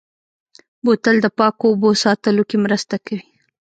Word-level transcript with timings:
بوتل 0.83 1.15
د 1.21 1.27
پاکو 1.37 1.65
اوبو 1.69 1.89
ساتلو 2.03 2.43
کې 2.49 2.57
مرسته 2.65 2.95
کوي. 3.05 3.23